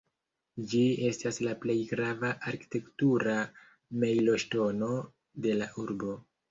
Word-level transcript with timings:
Ĝi 0.69 0.79
estas 1.09 1.39
la 1.49 1.53
plej 1.65 1.75
grava 1.91 2.33
arkitektura 2.53 3.39
mejloŝtono 4.05 4.93
de 5.47 5.59
la 5.63 5.75
urbo. 5.87 6.23